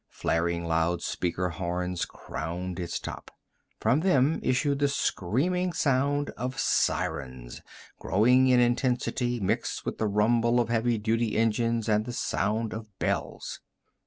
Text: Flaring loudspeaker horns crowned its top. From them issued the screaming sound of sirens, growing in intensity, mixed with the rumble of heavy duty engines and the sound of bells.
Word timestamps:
Flaring 0.09 0.65
loudspeaker 0.65 1.49
horns 1.49 2.05
crowned 2.05 2.79
its 2.79 2.99
top. 2.99 3.29
From 3.79 3.99
them 3.99 4.39
issued 4.41 4.79
the 4.79 4.87
screaming 4.87 5.73
sound 5.73 6.31
of 6.31 6.59
sirens, 6.59 7.61
growing 7.99 8.47
in 8.47 8.59
intensity, 8.59 9.39
mixed 9.39 9.85
with 9.85 9.99
the 9.99 10.07
rumble 10.07 10.59
of 10.59 10.69
heavy 10.69 10.97
duty 10.97 11.37
engines 11.37 11.87
and 11.87 12.05
the 12.05 12.13
sound 12.13 12.73
of 12.73 12.87
bells. 12.97 13.59